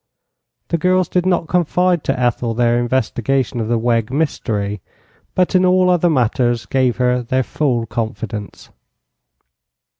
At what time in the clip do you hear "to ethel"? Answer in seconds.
2.05-2.55